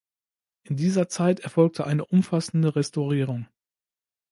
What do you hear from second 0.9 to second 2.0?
Zeit erfolgte